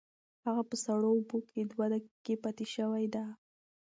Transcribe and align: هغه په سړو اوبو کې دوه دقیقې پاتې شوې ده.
هغه 0.45 0.63
په 0.69 0.75
سړو 0.85 1.09
اوبو 1.15 1.37
کې 1.49 1.59
دوه 1.71 1.85
دقیقې 1.93 2.35
پاتې 2.43 2.65
شوې 2.75 3.05
ده. 3.15 3.25